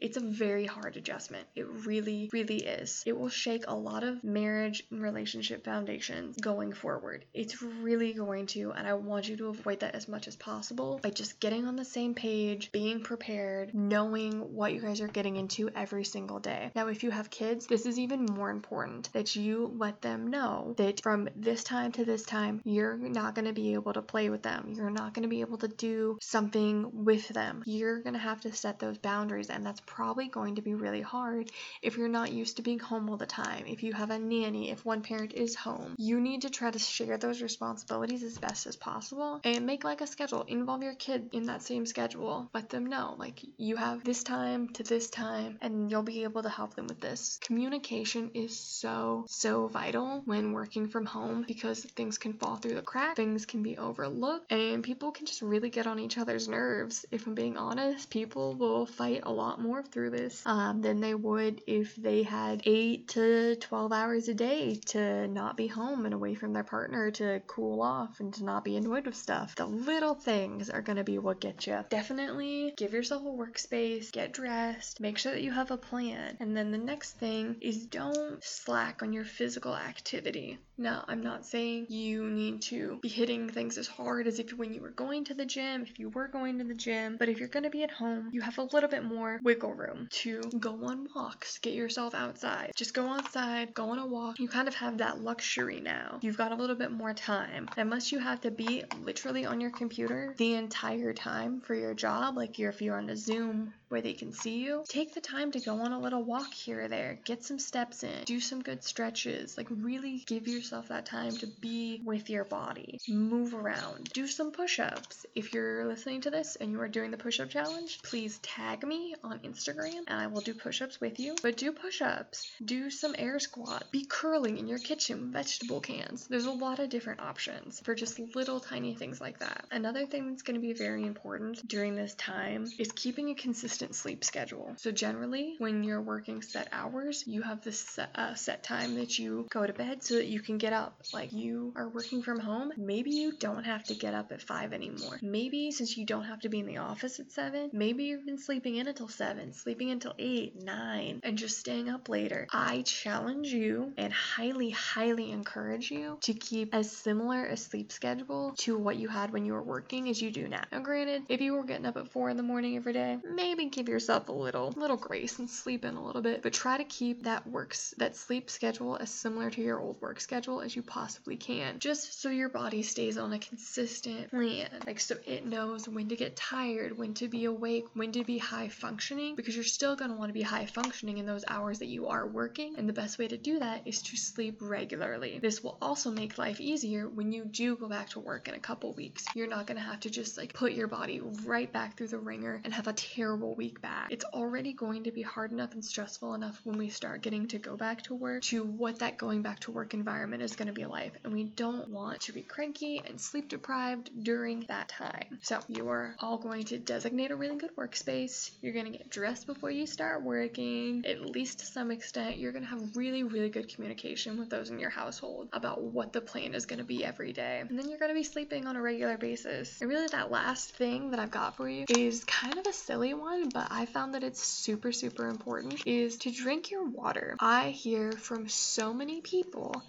it's 0.00 0.16
a 0.16 0.20
very 0.20 0.66
hard 0.66 0.96
adjustment. 0.96 1.46
It 1.54 1.66
really, 1.68 2.28
really 2.32 2.58
is. 2.58 3.02
It 3.06 3.18
will 3.18 3.28
shake 3.28 3.64
a 3.68 3.74
lot 3.74 4.04
of 4.04 4.11
marriage 4.22 4.84
and 4.90 5.02
relationship 5.02 5.64
foundations 5.64 6.36
going 6.36 6.72
forward. 6.72 7.24
It's 7.34 7.62
really 7.62 8.12
going 8.12 8.46
to, 8.48 8.72
and 8.72 8.86
I 8.86 8.94
want 8.94 9.28
you 9.28 9.36
to 9.36 9.48
avoid 9.48 9.80
that 9.80 9.94
as 9.94 10.08
much 10.08 10.28
as 10.28 10.36
possible 10.36 11.00
by 11.02 11.10
just 11.10 11.40
getting 11.40 11.66
on 11.66 11.76
the 11.76 11.84
same 11.84 12.14
page, 12.14 12.72
being 12.72 13.02
prepared, 13.02 13.74
knowing 13.74 14.54
what 14.54 14.72
you 14.72 14.80
guys 14.80 15.00
are 15.00 15.08
getting 15.08 15.36
into 15.36 15.68
every 15.76 16.04
single 16.04 16.38
day. 16.38 16.70
Now, 16.74 16.88
if 16.88 17.02
you 17.02 17.10
have 17.10 17.30
kids, 17.30 17.66
this 17.66 17.86
is 17.86 17.98
even 17.98 18.24
more 18.24 18.50
important 18.50 19.12
that 19.12 19.36
you 19.36 19.74
let 19.76 20.00
them 20.00 20.28
know 20.28 20.74
that 20.78 21.02
from 21.02 21.28
this 21.36 21.64
time 21.64 21.72
time 21.72 21.90
to 21.90 22.04
this 22.04 22.24
time, 22.24 22.60
you're 22.64 22.96
not 22.96 23.34
going 23.34 23.46
to 23.46 23.52
be 23.52 23.74
able 23.74 23.92
to 23.92 24.02
play 24.02 24.30
with 24.30 24.42
them. 24.42 24.72
You're 24.76 24.90
not 24.90 25.14
going 25.14 25.22
to 25.22 25.28
be 25.28 25.40
able 25.40 25.58
to 25.58 25.68
do 25.68 26.18
something 26.20 27.04
with 27.04 27.28
them. 27.28 27.62
You're 27.64 28.00
going 28.02 28.12
to 28.12 28.18
have 28.18 28.42
to 28.42 28.52
set 28.52 28.78
those 28.78 28.98
boundaries, 28.98 29.50
and 29.50 29.64
that's 29.64 29.80
probably 29.86 30.28
going 30.28 30.56
to 30.56 30.62
be 30.62 30.74
really 30.74 31.00
hard 31.00 31.50
if 31.80 31.96
you're 31.96 32.08
not 32.08 32.30
used 32.30 32.56
to 32.56 32.62
being 32.62 32.78
home 32.78 33.08
all 33.08 33.16
the 33.16 33.26
time. 33.26 33.64
If 33.66 33.82
you 33.82 33.92
have 33.94 34.01
a 34.10 34.18
nanny, 34.18 34.70
if 34.70 34.84
one 34.84 35.02
parent 35.02 35.32
is 35.32 35.54
home, 35.54 35.94
you 35.98 36.20
need 36.20 36.42
to 36.42 36.50
try 36.50 36.70
to 36.70 36.78
share 36.78 37.18
those 37.18 37.42
responsibilities 37.42 38.22
as 38.22 38.38
best 38.38 38.66
as 38.66 38.76
possible 38.76 39.40
and 39.44 39.66
make 39.66 39.84
like 39.84 40.00
a 40.00 40.06
schedule. 40.06 40.42
Involve 40.48 40.82
your 40.82 40.94
kid 40.94 41.30
in 41.32 41.46
that 41.46 41.62
same 41.62 41.86
schedule. 41.86 42.50
Let 42.54 42.68
them 42.68 42.86
know, 42.86 43.14
like, 43.18 43.40
you 43.56 43.76
have 43.76 44.04
this 44.04 44.22
time 44.22 44.68
to 44.70 44.82
this 44.82 45.10
time, 45.10 45.58
and 45.60 45.90
you'll 45.90 46.02
be 46.02 46.24
able 46.24 46.42
to 46.42 46.48
help 46.48 46.74
them 46.74 46.86
with 46.86 47.00
this. 47.00 47.38
Communication 47.42 48.30
is 48.34 48.58
so, 48.58 49.26
so 49.28 49.68
vital 49.68 50.22
when 50.24 50.52
working 50.52 50.88
from 50.88 51.06
home 51.06 51.44
because 51.46 51.80
things 51.80 52.18
can 52.18 52.32
fall 52.34 52.56
through 52.56 52.74
the 52.74 52.82
crack, 52.82 53.16
things 53.16 53.46
can 53.46 53.62
be 53.62 53.78
overlooked, 53.78 54.50
and 54.50 54.82
people 54.82 55.12
can 55.12 55.26
just 55.26 55.42
really 55.42 55.70
get 55.70 55.86
on 55.86 55.98
each 55.98 56.18
other's 56.18 56.48
nerves. 56.48 57.04
If 57.10 57.26
I'm 57.26 57.34
being 57.34 57.56
honest, 57.56 58.10
people 58.10 58.54
will 58.54 58.86
fight 58.86 59.20
a 59.24 59.32
lot 59.32 59.60
more 59.60 59.82
through 59.82 60.10
this 60.10 60.42
um, 60.46 60.80
than 60.82 61.00
they 61.00 61.14
would 61.14 61.62
if 61.66 61.94
they 61.96 62.22
had 62.22 62.62
8 62.64 63.08
to 63.08 63.56
12 63.56 63.91
hours 63.92 64.28
a 64.28 64.34
day 64.34 64.76
to 64.86 65.28
not 65.28 65.56
be 65.56 65.66
home 65.66 66.04
and 66.04 66.14
away 66.14 66.34
from 66.34 66.52
their 66.52 66.64
partner 66.64 67.10
to 67.12 67.40
cool 67.46 67.82
off 67.82 68.20
and 68.20 68.34
to 68.34 68.44
not 68.44 68.64
be 68.64 68.76
annoyed 68.76 69.06
with 69.06 69.16
stuff. 69.16 69.54
The 69.54 69.66
little 69.66 70.14
things 70.14 70.70
are 70.70 70.82
going 70.82 70.96
to 70.96 71.04
be 71.04 71.18
what 71.18 71.40
get 71.40 71.66
you. 71.66 71.84
Definitely 71.88 72.74
give 72.76 72.92
yourself 72.92 73.22
a 73.22 73.26
workspace, 73.26 74.12
get 74.12 74.32
dressed, 74.32 75.00
make 75.00 75.18
sure 75.18 75.32
that 75.32 75.42
you 75.42 75.52
have 75.52 75.70
a 75.70 75.76
plan. 75.76 76.36
And 76.40 76.56
then 76.56 76.70
the 76.70 76.78
next 76.78 77.12
thing 77.12 77.56
is 77.60 77.86
don't 77.86 78.42
slack 78.42 79.02
on 79.02 79.12
your 79.12 79.24
physical 79.24 79.76
activity. 79.76 80.58
Now, 80.78 81.04
I'm 81.06 81.22
not 81.22 81.46
saying 81.46 81.86
you 81.90 82.28
need 82.28 82.62
to 82.62 82.98
be 83.02 83.08
hitting 83.08 83.48
things 83.48 83.78
as 83.78 83.86
hard 83.86 84.26
as 84.26 84.38
if 84.38 84.52
when 84.52 84.72
you 84.72 84.80
were 84.80 84.90
going 84.90 85.24
to 85.26 85.34
the 85.34 85.44
gym, 85.44 85.82
if 85.82 85.98
you 85.98 86.08
were 86.08 86.28
going 86.28 86.58
to 86.58 86.64
the 86.64 86.74
gym, 86.74 87.16
but 87.18 87.28
if 87.28 87.38
you're 87.38 87.48
going 87.48 87.64
to 87.64 87.70
be 87.70 87.82
at 87.82 87.90
home, 87.90 88.30
you 88.32 88.40
have 88.40 88.58
a 88.58 88.62
little 88.62 88.88
bit 88.88 89.04
more 89.04 89.38
wiggle 89.42 89.74
room 89.74 90.08
to 90.10 90.40
go 90.58 90.72
on 90.86 91.08
walks, 91.14 91.58
get 91.58 91.74
yourself 91.74 92.14
outside. 92.14 92.72
Just 92.74 92.94
go 92.94 93.06
outside, 93.06 93.74
go 93.74 93.81
on 93.90 93.98
a 93.98 94.06
walk. 94.06 94.38
You 94.38 94.48
kind 94.48 94.68
of 94.68 94.74
have 94.74 94.98
that 94.98 95.20
luxury 95.20 95.80
now. 95.80 96.18
You've 96.20 96.36
got 96.36 96.52
a 96.52 96.54
little 96.54 96.76
bit 96.76 96.90
more 96.90 97.14
time. 97.14 97.68
Unless 97.76 98.12
you 98.12 98.18
have 98.18 98.40
to 98.42 98.50
be 98.50 98.84
literally 99.02 99.44
on 99.46 99.60
your 99.60 99.70
computer 99.70 100.34
the 100.36 100.54
entire 100.54 101.12
time 101.12 101.60
for 101.60 101.74
your 101.74 101.94
job, 101.94 102.36
like 102.36 102.58
if 102.58 102.82
you're 102.82 102.96
on 102.96 103.10
a 103.10 103.16
Zoom 103.16 103.72
where 103.88 104.00
they 104.00 104.14
can 104.14 104.32
see 104.32 104.64
you, 104.64 104.84
take 104.88 105.14
the 105.14 105.20
time 105.20 105.52
to 105.52 105.60
go 105.60 105.80
on 105.80 105.92
a 105.92 106.00
little 106.00 106.24
walk 106.24 106.52
here 106.52 106.84
or 106.84 106.88
there, 106.88 107.18
get 107.24 107.44
some 107.44 107.58
steps 107.58 108.02
in, 108.02 108.24
do 108.24 108.40
some 108.40 108.62
good 108.62 108.82
stretches, 108.82 109.58
like 109.58 109.66
really 109.70 110.22
give 110.26 110.48
yourself 110.48 110.88
that 110.88 111.04
time 111.04 111.32
to 111.32 111.46
be 111.60 112.00
with 112.04 112.30
your 112.30 112.44
body, 112.44 112.98
move 113.08 113.54
around, 113.54 114.04
do 114.14 114.26
some 114.26 114.50
push 114.50 114.80
ups. 114.80 115.26
If 115.34 115.52
you're 115.52 115.86
listening 115.86 116.22
to 116.22 116.30
this 116.30 116.56
and 116.56 116.72
you 116.72 116.80
are 116.80 116.88
doing 116.88 117.10
the 117.10 117.18
push 117.18 117.38
up 117.40 117.50
challenge, 117.50 118.00
please 118.02 118.38
tag 118.38 118.86
me 118.86 119.14
on 119.22 119.40
Instagram 119.40 120.04
and 120.06 120.18
I 120.20 120.28
will 120.28 120.40
do 120.40 120.54
push 120.54 120.80
ups 120.80 121.00
with 121.00 121.20
you. 121.20 121.34
But 121.42 121.56
do 121.56 121.72
push 121.72 122.00
ups, 122.00 122.50
do 122.64 122.88
some 122.90 123.14
air 123.18 123.38
squats 123.38 123.71
Be 123.90 124.04
curling 124.04 124.58
in 124.58 124.68
your 124.68 124.78
kitchen 124.78 125.20
with 125.20 125.32
vegetable 125.32 125.80
cans. 125.80 126.26
There's 126.26 126.46
a 126.46 126.50
lot 126.50 126.78
of 126.78 126.88
different 126.88 127.20
options 127.20 127.80
for 127.84 127.94
just 127.94 128.18
little 128.34 128.60
tiny 128.60 128.94
things 128.94 129.20
like 129.20 129.38
that. 129.40 129.64
Another 129.70 130.06
thing 130.06 130.30
that's 130.30 130.42
going 130.42 130.54
to 130.54 130.60
be 130.60 130.72
very 130.72 131.04
important 131.04 131.66
during 131.68 131.94
this 131.94 132.14
time 132.14 132.66
is 132.78 132.90
keeping 132.92 133.30
a 133.30 133.34
consistent 133.34 133.94
sleep 133.94 134.24
schedule. 134.24 134.74
So 134.76 134.90
generally, 134.90 135.56
when 135.58 135.84
you're 135.84 136.00
working 136.00 136.42
set 136.42 136.68
hours, 136.72 137.24
you 137.26 137.42
have 137.42 137.62
this 137.62 137.78
set, 137.80 138.10
uh, 138.14 138.34
set 138.34 138.62
time 138.62 138.94
that 138.96 139.18
you 139.18 139.46
go 139.50 139.66
to 139.66 139.72
bed 139.72 140.02
so 140.02 140.14
that 140.14 140.26
you 140.26 140.40
can 140.40 140.58
get 140.58 140.72
up. 140.72 141.02
Like 141.12 141.32
you 141.32 141.72
are 141.76 141.88
working 141.88 142.22
from 142.22 142.40
home, 142.40 142.72
maybe 142.76 143.10
you 143.10 143.32
don't 143.32 143.64
have 143.64 143.84
to 143.84 143.94
get 143.94 144.14
up 144.14 144.32
at 144.32 144.42
5 144.42 144.72
anymore. 144.72 145.18
Maybe 145.22 145.70
since 145.70 145.96
you 145.96 146.04
don't 146.06 146.24
have 146.24 146.40
to 146.40 146.48
be 146.48 146.60
in 146.60 146.66
the 146.66 146.78
office 146.78 147.20
at 147.20 147.30
7, 147.30 147.70
maybe 147.72 148.04
you've 148.04 148.26
been 148.26 148.38
sleeping 148.38 148.76
in 148.76 148.86
until 148.88 149.08
7, 149.08 149.52
sleeping 149.52 149.90
until 149.90 150.14
8, 150.18 150.62
9, 150.62 151.20
and 151.22 151.38
just 151.38 151.58
staying 151.58 151.88
up 151.88 152.08
later. 152.08 152.46
I 152.52 152.82
challenge 152.82 153.51
you 153.52 153.92
and 153.96 154.12
highly, 154.12 154.70
highly 154.70 155.30
encourage 155.30 155.90
you 155.90 156.18
to 156.22 156.32
keep 156.34 156.74
as 156.74 156.90
similar 156.90 157.44
a 157.44 157.56
sleep 157.56 157.92
schedule 157.92 158.54
to 158.58 158.76
what 158.78 158.96
you 158.96 159.08
had 159.08 159.32
when 159.32 159.44
you 159.44 159.52
were 159.52 159.62
working 159.62 160.08
as 160.08 160.20
you 160.20 160.30
do 160.30 160.48
now. 160.48 160.62
Now, 160.72 160.80
granted, 160.80 161.22
if 161.28 161.40
you 161.40 161.54
were 161.54 161.64
getting 161.64 161.86
up 161.86 161.96
at 161.96 162.08
4 162.08 162.30
in 162.30 162.36
the 162.36 162.42
morning 162.42 162.76
every 162.76 162.92
day, 162.92 163.18
maybe 163.24 163.66
give 163.66 163.88
yourself 163.88 164.28
a 164.28 164.32
little, 164.32 164.72
little 164.76 164.96
grace 164.96 165.38
and 165.38 165.48
sleep 165.48 165.84
in 165.84 165.94
a 165.94 166.04
little 166.04 166.22
bit, 166.22 166.42
but 166.42 166.52
try 166.52 166.76
to 166.76 166.84
keep 166.84 167.24
that 167.24 167.46
works, 167.46 167.94
that 167.98 168.16
sleep 168.16 168.50
schedule 168.50 168.96
as 169.00 169.10
similar 169.10 169.50
to 169.50 169.60
your 169.60 169.80
old 169.80 170.00
work 170.00 170.20
schedule 170.20 170.60
as 170.60 170.74
you 170.74 170.82
possibly 170.82 171.36
can, 171.36 171.78
just 171.78 172.20
so 172.20 172.30
your 172.30 172.48
body 172.48 172.82
stays 172.82 173.18
on 173.18 173.32
a 173.32 173.38
consistent 173.38 174.30
plan. 174.30 174.68
Like, 174.86 175.00
so 175.00 175.16
it 175.26 175.46
knows 175.46 175.88
when 175.88 176.08
to 176.08 176.16
get 176.16 176.36
tired, 176.36 176.96
when 176.96 177.14
to 177.14 177.28
be 177.28 177.44
awake, 177.44 177.84
when 177.94 178.12
to 178.12 178.24
be 178.24 178.38
high 178.38 178.68
functioning, 178.68 179.34
because 179.34 179.54
you're 179.54 179.64
still 179.64 179.96
going 179.96 180.10
to 180.10 180.16
want 180.16 180.28
to 180.28 180.34
be 180.34 180.42
high 180.42 180.66
functioning 180.66 181.18
in 181.18 181.26
those 181.26 181.44
hours 181.48 181.78
that 181.80 181.86
you 181.86 182.06
are 182.08 182.26
working. 182.26 182.74
And 182.76 182.88
the 182.88 182.92
best 182.92 183.18
way 183.18 183.28
to 183.28 183.36
do 183.42 183.58
that 183.58 183.82
is 183.84 184.02
to 184.02 184.16
sleep 184.16 184.58
regularly. 184.60 185.38
This 185.40 185.62
will 185.62 185.78
also 185.82 186.10
make 186.10 186.38
life 186.38 186.60
easier 186.60 187.08
when 187.08 187.32
you 187.32 187.44
do 187.44 187.76
go 187.76 187.88
back 187.88 188.10
to 188.10 188.20
work 188.20 188.48
in 188.48 188.54
a 188.54 188.60
couple 188.60 188.92
weeks. 188.92 189.24
You're 189.34 189.48
not 189.48 189.66
to 189.76 189.82
have 189.82 190.00
to 190.00 190.10
just 190.10 190.38
like 190.38 190.54
put 190.54 190.72
your 190.72 190.86
body 190.86 191.20
right 191.44 191.72
back 191.72 191.96
through 191.96 192.08
the 192.08 192.18
wringer 192.18 192.60
and 192.64 192.72
have 192.72 192.86
a 192.86 192.92
terrible 192.92 193.54
week 193.54 193.80
back. 193.80 194.08
It's 194.10 194.24
already 194.24 194.72
going 194.72 195.04
to 195.04 195.12
be 195.12 195.22
hard 195.22 195.52
enough 195.52 195.72
and 195.72 195.84
stressful 195.84 196.34
enough 196.34 196.60
when 196.64 196.78
we 196.78 196.88
start 196.88 197.22
getting 197.22 197.48
to 197.48 197.58
go 197.58 197.76
back 197.76 198.02
to 198.04 198.14
work 198.14 198.42
to 198.44 198.64
what 198.64 199.00
that 199.00 199.18
going 199.18 199.42
back 199.42 199.60
to 199.60 199.70
work 199.70 199.94
environment 199.94 200.42
is 200.42 200.56
to 200.68 200.72
be 200.72 200.86
like. 200.86 201.14
And 201.24 201.32
we 201.32 201.44
don't 201.44 201.88
want 201.88 202.20
to 202.22 202.32
be 202.32 202.42
cranky 202.42 203.02
and 203.06 203.20
sleep 203.20 203.48
deprived 203.48 204.10
during 204.22 204.60
that 204.68 204.88
time. 204.88 205.38
So 205.42 205.60
you 205.68 205.88
are 205.88 206.14
all 206.20 206.38
going 206.38 206.64
to 206.64 206.78
designate 206.78 207.30
a 207.30 207.36
really 207.36 207.56
good 207.56 207.74
workspace. 207.76 208.50
You're 208.60 208.72
to 208.92 208.98
get 208.98 209.10
dressed 209.10 209.46
before 209.46 209.70
you 209.70 209.86
start 209.86 210.22
working, 210.22 211.04
at 211.06 211.20
least 211.20 211.60
to 211.60 211.66
some 211.66 211.90
extent. 211.90 212.38
You're 212.38 212.52
to 212.64 212.70
have 212.70 212.96
really, 212.96 213.22
really 213.32 213.48
good 213.48 213.68
communication 213.68 214.38
with 214.38 214.50
those 214.50 214.70
in 214.70 214.78
your 214.78 214.90
household 214.90 215.48
about 215.52 215.82
what 215.82 216.12
the 216.12 216.20
plan 216.20 216.54
is 216.54 216.66
going 216.66 216.78
to 216.78 216.84
be 216.84 217.04
every 217.04 217.32
day. 217.32 217.62
And 217.68 217.78
then 217.78 217.88
you're 217.88 217.98
going 217.98 218.10
to 218.10 218.14
be 218.14 218.24
sleeping 218.24 218.66
on 218.66 218.76
a 218.76 218.82
regular 218.82 219.16
basis. 219.16 219.80
And 219.80 219.88
really, 219.90 220.08
that 220.08 220.30
last 220.30 220.76
thing 220.76 221.10
that 221.10 221.20
I've 221.20 221.30
got 221.30 221.56
for 221.56 221.68
you 221.68 221.84
is 221.88 222.24
kind 222.24 222.58
of 222.58 222.66
a 222.66 222.72
silly 222.72 223.14
one, 223.14 223.48
but 223.48 223.68
I 223.70 223.86
found 223.86 224.14
that 224.14 224.22
it's 224.22 224.42
super, 224.42 224.92
super 224.92 225.28
important 225.28 225.86
is 225.86 226.16
to 226.18 226.30
drink 226.30 226.70
your 226.70 226.88
water. 226.88 227.36
I 227.40 227.70
hear 227.70 228.12
from 228.12 228.48
so 228.48 228.92
many 228.92 229.20
people 229.20 229.82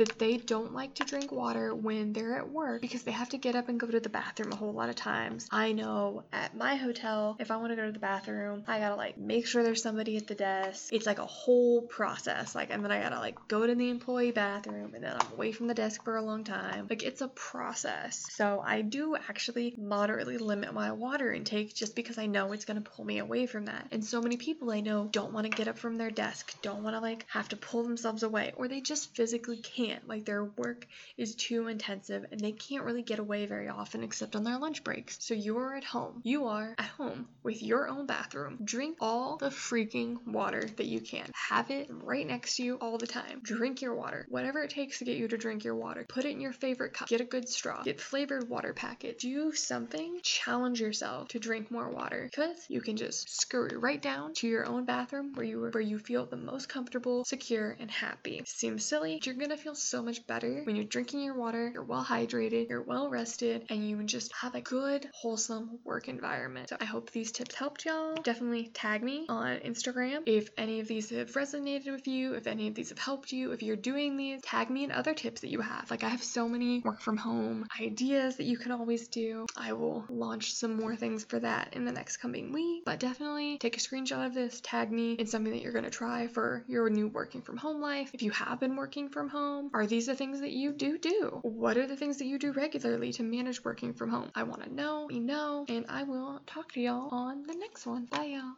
that 0.00 0.18
they 0.18 0.38
don't 0.38 0.72
like 0.72 0.94
to 0.94 1.04
drink 1.04 1.30
water 1.30 1.74
when 1.74 2.14
they're 2.14 2.38
at 2.38 2.50
work 2.50 2.80
because 2.80 3.02
they 3.02 3.10
have 3.10 3.28
to 3.28 3.36
get 3.36 3.54
up 3.54 3.68
and 3.68 3.78
go 3.78 3.86
to 3.86 4.00
the 4.00 4.08
bathroom 4.08 4.50
a 4.50 4.56
whole 4.56 4.72
lot 4.72 4.88
of 4.88 4.96
times. 4.96 5.46
I 5.50 5.72
know 5.72 6.24
at 6.32 6.56
my 6.56 6.76
hotel, 6.76 7.36
if 7.38 7.50
I 7.50 7.58
want 7.58 7.72
to 7.72 7.76
go 7.76 7.84
to 7.84 7.92
the 7.92 7.98
bathroom, 7.98 8.64
I 8.66 8.78
gotta 8.78 8.96
like 8.96 9.18
make 9.18 9.46
sure 9.46 9.62
there's 9.62 9.82
somebody 9.82 10.16
at 10.16 10.26
the 10.26 10.34
desk. 10.34 10.90
It's 10.90 11.04
like 11.04 11.18
a 11.18 11.26
whole 11.26 11.82
process. 11.82 12.54
Like, 12.54 12.70
and 12.70 12.82
then 12.82 12.90
I 12.90 13.02
gotta 13.02 13.18
like 13.18 13.36
go 13.46 13.66
to 13.66 13.74
the 13.74 13.90
employee 13.90 14.30
bathroom 14.30 14.94
and 14.94 15.04
then 15.04 15.16
I'm 15.20 15.32
away 15.34 15.52
from 15.52 15.66
the 15.66 15.74
desk 15.74 16.02
for 16.02 16.16
a 16.16 16.22
long 16.22 16.44
time. 16.44 16.86
Like, 16.88 17.02
it's 17.02 17.20
a 17.20 17.28
process. 17.28 18.26
So 18.30 18.62
I 18.64 18.80
do 18.80 19.16
actually 19.16 19.74
moderately 19.76 20.38
limit 20.38 20.72
my 20.72 20.92
water 20.92 21.30
intake 21.30 21.74
just 21.74 21.94
because 21.94 22.16
I 22.16 22.24
know 22.24 22.52
it's 22.52 22.64
gonna 22.64 22.80
pull 22.80 23.04
me 23.04 23.18
away 23.18 23.44
from 23.44 23.66
that. 23.66 23.86
And 23.90 24.02
so 24.02 24.22
many 24.22 24.38
people 24.38 24.70
I 24.70 24.80
know 24.80 25.10
don't 25.12 25.34
want 25.34 25.44
to 25.44 25.54
get 25.54 25.68
up 25.68 25.78
from 25.78 25.98
their 25.98 26.10
desk, 26.10 26.54
don't 26.62 26.82
want 26.82 26.96
to 26.96 27.00
like 27.00 27.26
have 27.28 27.50
to 27.50 27.56
pull 27.56 27.82
themselves 27.82 28.22
away, 28.22 28.54
or 28.56 28.66
they 28.66 28.80
just 28.80 29.14
physically 29.14 29.58
can't 29.58 29.89
can't. 29.90 30.08
Like 30.08 30.24
their 30.24 30.44
work 30.44 30.86
is 31.16 31.34
too 31.34 31.68
intensive 31.68 32.26
and 32.30 32.40
they 32.40 32.52
can't 32.52 32.84
really 32.84 33.02
get 33.02 33.18
away 33.18 33.46
very 33.46 33.68
often 33.68 34.02
except 34.02 34.36
on 34.36 34.44
their 34.44 34.58
lunch 34.58 34.84
breaks. 34.84 35.18
So 35.20 35.34
you 35.34 35.58
are 35.58 35.74
at 35.74 35.84
home. 35.84 36.20
You 36.24 36.46
are 36.46 36.74
at 36.78 36.86
home 36.86 37.28
with 37.42 37.62
your 37.62 37.88
own 37.88 38.06
bathroom. 38.06 38.58
Drink 38.64 38.96
all 39.00 39.36
the 39.36 39.48
freaking 39.48 40.26
water 40.26 40.62
that 40.76 40.86
you 40.86 41.00
can. 41.00 41.30
Have 41.34 41.70
it 41.70 41.88
right 41.90 42.26
next 42.26 42.56
to 42.56 42.62
you 42.62 42.76
all 42.76 42.98
the 42.98 43.06
time. 43.06 43.40
Drink 43.42 43.82
your 43.82 43.94
water. 43.94 44.26
Whatever 44.28 44.62
it 44.62 44.70
takes 44.70 44.98
to 44.98 45.04
get 45.04 45.16
you 45.16 45.28
to 45.28 45.36
drink 45.36 45.64
your 45.64 45.74
water. 45.74 46.04
Put 46.08 46.24
it 46.24 46.30
in 46.30 46.40
your 46.40 46.52
favorite 46.52 46.94
cup. 46.94 47.08
Get 47.08 47.20
a 47.20 47.24
good 47.24 47.48
straw. 47.48 47.82
Get 47.82 48.00
flavored 48.00 48.48
water 48.48 48.72
packets. 48.72 49.22
Do 49.22 49.52
something. 49.52 50.20
Challenge 50.22 50.80
yourself 50.80 51.28
to 51.28 51.38
drink 51.38 51.70
more 51.70 51.88
water 51.88 52.28
because 52.30 52.56
you 52.68 52.80
can 52.80 52.96
just 52.96 53.40
scurry 53.40 53.76
right 53.76 54.00
down 54.00 54.34
to 54.34 54.48
your 54.48 54.66
own 54.66 54.84
bathroom 54.84 55.32
where 55.34 55.46
you 55.46 55.60
where 55.60 55.80
you 55.80 55.98
feel 55.98 56.26
the 56.26 56.36
most 56.36 56.68
comfortable, 56.68 57.24
secure, 57.24 57.76
and 57.78 57.90
happy. 57.90 58.42
Seems 58.46 58.84
silly, 58.84 59.16
but 59.16 59.26
you're 59.26 59.34
gonna 59.34 59.56
feel 59.56 59.74
so 59.82 60.02
much 60.02 60.26
better 60.26 60.62
when 60.64 60.76
you're 60.76 60.84
drinking 60.84 61.22
your 61.22 61.34
water, 61.34 61.70
you're 61.72 61.82
well 61.82 62.04
hydrated, 62.04 62.68
you're 62.68 62.82
well 62.82 63.08
rested, 63.08 63.66
and 63.70 63.88
you 63.88 64.02
just 64.04 64.32
have 64.32 64.54
a 64.54 64.60
good, 64.60 65.08
wholesome 65.12 65.78
work 65.84 66.08
environment. 66.08 66.68
So 66.68 66.76
I 66.80 66.84
hope 66.84 67.10
these 67.10 67.32
tips 67.32 67.54
helped 67.54 67.84
y'all. 67.84 68.14
Definitely 68.22 68.70
tag 68.74 69.02
me 69.02 69.26
on 69.28 69.58
Instagram 69.58 70.22
if 70.26 70.50
any 70.56 70.80
of 70.80 70.88
these 70.88 71.10
have 71.10 71.32
resonated 71.32 71.90
with 71.90 72.06
you, 72.06 72.34
if 72.34 72.46
any 72.46 72.68
of 72.68 72.74
these 72.74 72.90
have 72.90 72.98
helped 72.98 73.32
you, 73.32 73.52
if 73.52 73.62
you're 73.62 73.76
doing 73.76 74.16
these, 74.16 74.40
tag 74.42 74.70
me 74.70 74.84
in 74.84 74.92
other 74.92 75.14
tips 75.14 75.40
that 75.40 75.50
you 75.50 75.60
have. 75.60 75.90
Like 75.90 76.04
I 76.04 76.08
have 76.08 76.22
so 76.22 76.48
many 76.48 76.80
work 76.80 77.00
from 77.00 77.16
home 77.16 77.66
ideas 77.80 78.36
that 78.36 78.44
you 78.44 78.58
can 78.58 78.72
always 78.72 79.08
do. 79.08 79.46
I 79.56 79.72
will 79.72 80.04
launch 80.08 80.54
some 80.54 80.76
more 80.76 80.96
things 80.96 81.24
for 81.24 81.38
that 81.40 81.74
in 81.74 81.84
the 81.84 81.92
next 81.92 82.18
coming 82.18 82.52
week, 82.52 82.84
but 82.84 83.00
definitely 83.00 83.58
take 83.58 83.76
a 83.76 83.80
screenshot 83.80 84.26
of 84.26 84.34
this, 84.34 84.60
tag 84.62 84.90
me 84.90 85.14
in 85.14 85.26
something 85.26 85.52
that 85.52 85.62
you're 85.62 85.72
going 85.72 85.84
to 85.84 85.90
try 85.90 86.26
for 86.28 86.64
your 86.68 86.88
new 86.90 87.08
working 87.08 87.42
from 87.42 87.56
home 87.56 87.80
life. 87.80 88.10
If 88.12 88.22
you 88.22 88.30
have 88.32 88.60
been 88.60 88.76
working 88.76 89.08
from 89.08 89.28
home, 89.60 89.70
are 89.74 89.86
these 89.86 90.06
the 90.06 90.14
things 90.14 90.40
that 90.40 90.50
you 90.50 90.72
do 90.72 90.98
do? 90.98 91.40
What 91.42 91.76
are 91.76 91.86
the 91.86 91.96
things 91.96 92.18
that 92.18 92.26
you 92.26 92.38
do 92.38 92.52
regularly 92.52 93.12
to 93.14 93.22
manage 93.22 93.64
working 93.64 93.92
from 93.92 94.10
home? 94.10 94.30
I 94.34 94.44
want 94.44 94.62
to 94.64 94.72
know, 94.72 95.06
we 95.08 95.20
know, 95.20 95.66
and 95.68 95.86
I 95.88 96.04
will 96.04 96.40
talk 96.46 96.72
to 96.72 96.80
y'all 96.80 97.08
on 97.12 97.42
the 97.42 97.54
next 97.54 97.86
one. 97.86 98.06
Bye, 98.06 98.36
y'all. 98.36 98.54